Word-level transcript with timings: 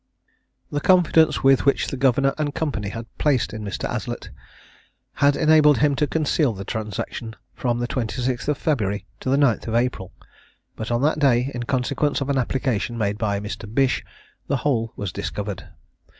The 0.71 0.81
confidence 0.81 1.43
which 1.43 1.85
the 1.89 1.95
Governor 1.95 2.33
and 2.39 2.55
Company 2.55 2.89
had 2.89 3.05
placed 3.19 3.53
in 3.53 3.63
Mr. 3.63 3.87
Aslett 3.87 4.29
had 5.21 5.35
enabled 5.35 5.77
him 5.77 5.95
to 5.97 6.07
conceal 6.07 6.53
the 6.53 6.65
transaction 6.65 7.35
from 7.53 7.77
the 7.77 7.87
26th 7.87 8.47
of 8.47 8.57
February 8.57 9.05
to 9.19 9.29
the 9.29 9.37
9th 9.37 9.67
of 9.67 9.75
April; 9.75 10.11
but 10.75 10.89
on 10.89 11.03
that 11.03 11.19
day, 11.19 11.51
in 11.53 11.61
consequence 11.69 12.19
of 12.19 12.29
an 12.29 12.37
application 12.39 12.97
made 12.97 13.19
by 13.19 13.39
Mr. 13.39 13.71
Bish, 13.71 14.03
the 14.47 14.57
whole 14.65 14.91
was 14.95 15.11
discovered. 15.13 15.69